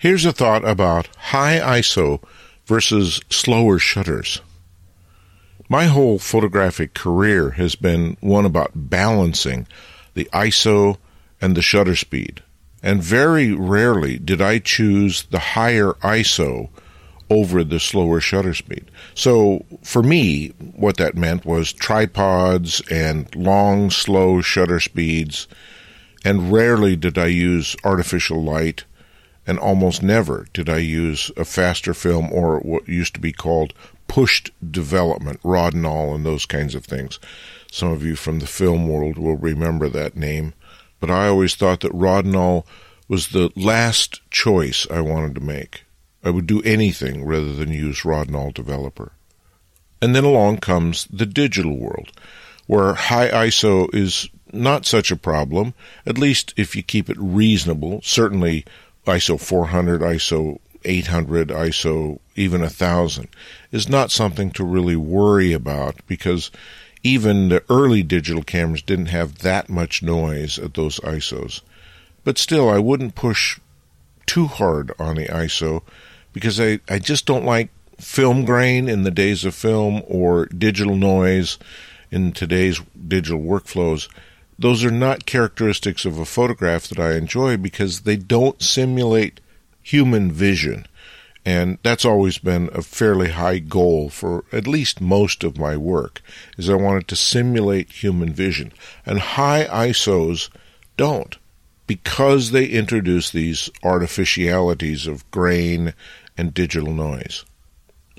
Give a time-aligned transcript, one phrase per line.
[0.00, 2.22] Here's a thought about high ISO
[2.64, 4.40] versus slower shutters.
[5.68, 9.66] My whole photographic career has been one about balancing
[10.14, 10.96] the ISO
[11.38, 12.42] and the shutter speed.
[12.82, 16.70] And very rarely did I choose the higher ISO
[17.28, 18.90] over the slower shutter speed.
[19.14, 25.46] So for me, what that meant was tripods and long, slow shutter speeds.
[26.24, 28.84] And rarely did I use artificial light.
[29.50, 33.74] And almost never did I use a faster film or what used to be called
[34.06, 37.18] pushed development, Rodinal and those kinds of things.
[37.68, 40.54] Some of you from the film world will remember that name.
[41.00, 42.64] But I always thought that Rodinal
[43.08, 45.82] was the last choice I wanted to make.
[46.22, 49.10] I would do anything rather than use Rodinal Developer.
[50.00, 52.12] And then along comes the digital world,
[52.68, 55.74] where high ISO is not such a problem,
[56.06, 58.00] at least if you keep it reasonable.
[58.04, 58.64] Certainly
[59.06, 63.28] ISO 400, ISO 800, ISO even 1000
[63.72, 66.50] is not something to really worry about because
[67.02, 71.62] even the early digital cameras didn't have that much noise at those ISOs.
[72.24, 73.58] But still, I wouldn't push
[74.26, 75.82] too hard on the ISO
[76.32, 80.96] because I, I just don't like film grain in the days of film or digital
[80.96, 81.58] noise
[82.10, 84.08] in today's digital workflows.
[84.60, 89.40] Those are not characteristics of a photograph that I enjoy because they don't simulate
[89.82, 90.86] human vision.
[91.46, 96.20] And that's always been a fairly high goal for at least most of my work,
[96.58, 98.72] is I wanted to simulate human vision.
[99.06, 100.50] And high ISOs
[100.98, 101.38] don't
[101.86, 105.94] because they introduce these artificialities of grain
[106.36, 107.46] and digital noise.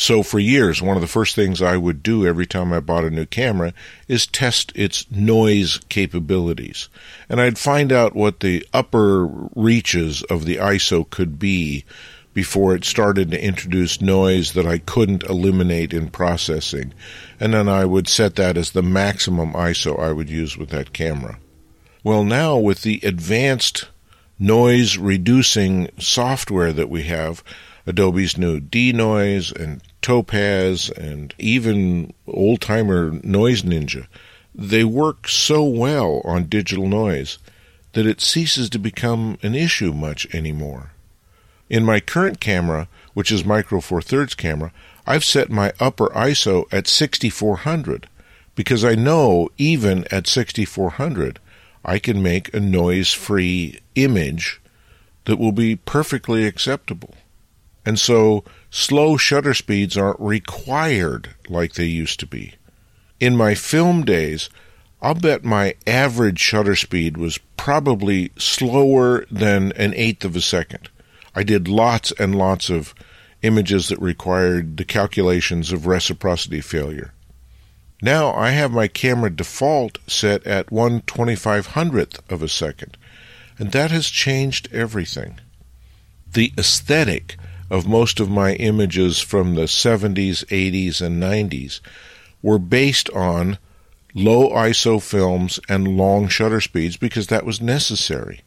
[0.00, 3.04] So for years, one of the first things I would do every time I bought
[3.04, 3.74] a new camera
[4.08, 6.88] is test its noise capabilities.
[7.28, 11.84] And I'd find out what the upper reaches of the ISO could be
[12.32, 16.94] before it started to introduce noise that I couldn't eliminate in processing.
[17.38, 20.94] And then I would set that as the maximum ISO I would use with that
[20.94, 21.38] camera.
[22.02, 23.88] Well, now with the advanced
[24.38, 27.44] noise reducing software that we have,
[27.86, 34.06] Adobe's new Denoise and Topaz and even old timer Noise Ninja,
[34.54, 37.38] they work so well on digital noise
[37.92, 40.92] that it ceases to become an issue much anymore.
[41.68, 44.72] In my current camera, which is Micro Four Thirds camera,
[45.06, 48.08] I've set my upper ISO at 6400
[48.54, 51.38] because I know even at 6400
[51.84, 54.60] I can make a noise free image
[55.24, 57.14] that will be perfectly acceptable.
[57.84, 62.54] And so slow shutter speeds aren't required like they used to be.
[63.18, 64.50] In my film days,
[65.02, 70.90] I'll bet my average shutter speed was probably slower than an eighth of a second.
[71.34, 72.94] I did lots and lots of
[73.42, 77.12] images that required the calculations of reciprocity failure.
[78.02, 82.96] Now I have my camera default set at 1 2500th of a second,
[83.58, 85.40] and that has changed everything.
[86.30, 87.36] The aesthetic
[87.70, 91.80] of most of my images from the 70s, 80s, and 90s
[92.42, 93.58] were based on
[94.12, 98.40] low ISO films and long shutter speeds because that was necessary.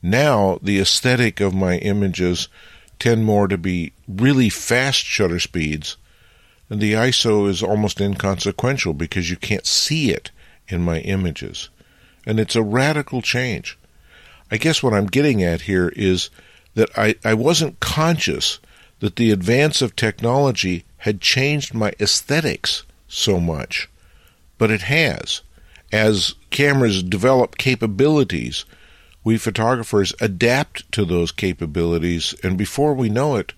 [0.00, 2.48] Now, the aesthetic of my images
[2.98, 5.96] tend more to be really fast shutter speeds,
[6.70, 10.30] and the ISO is almost inconsequential because you can't see it
[10.68, 11.70] in my images.
[12.26, 13.78] And it's a radical change.
[14.50, 16.30] I guess what I'm getting at here is
[16.74, 18.58] that I, I wasn't conscious
[19.00, 23.88] that the advance of technology had changed my aesthetics so much.
[24.58, 25.42] But it has.
[25.92, 28.64] As cameras develop capabilities
[29.24, 33.54] we photographers adapt to those capabilities, and before we know it,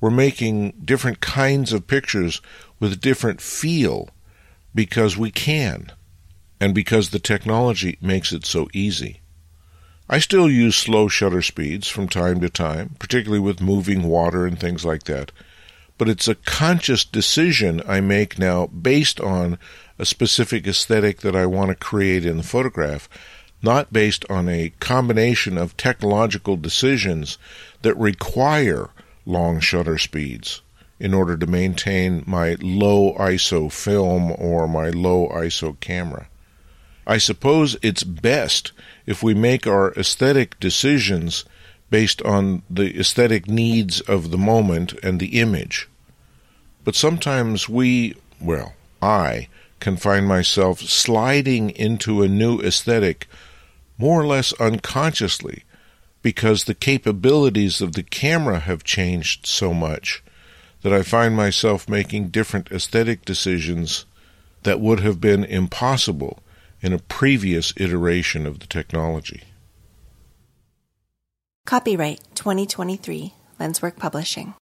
[0.00, 2.42] we're making different kinds of pictures
[2.80, 4.08] with different feel
[4.74, 5.92] because we can,
[6.60, 9.20] and because the technology makes it so easy.
[10.08, 14.58] I still use slow shutter speeds from time to time, particularly with moving water and
[14.58, 15.32] things like that,
[15.96, 19.58] but it's a conscious decision I make now based on
[19.98, 23.08] a specific aesthetic that I want to create in the photograph
[23.64, 27.38] not based on a combination of technological decisions
[27.80, 28.90] that require
[29.24, 30.60] long shutter speeds
[31.00, 36.28] in order to maintain my low ISO film or my low ISO camera.
[37.06, 38.72] I suppose it's best
[39.06, 41.44] if we make our aesthetic decisions
[41.90, 45.88] based on the aesthetic needs of the moment and the image.
[46.82, 49.48] But sometimes we, well, I,
[49.80, 53.28] can find myself sliding into a new aesthetic
[53.98, 55.64] more or less unconsciously
[56.22, 60.22] because the capabilities of the camera have changed so much
[60.80, 64.06] that I find myself making different aesthetic decisions
[64.62, 66.38] that would have been impossible
[66.84, 69.44] in a previous iteration of the technology.
[71.64, 74.52] Copyright 2023, Lenswork Publishing.